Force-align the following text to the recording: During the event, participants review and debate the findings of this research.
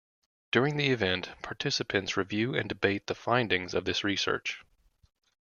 During 0.51 0.77
the 0.77 0.89
event, 0.89 1.29
participants 1.43 2.17
review 2.17 2.55
and 2.55 2.67
debate 2.67 3.05
the 3.05 3.13
findings 3.13 3.75
of 3.75 3.85
this 3.85 4.03
research. 4.03 4.63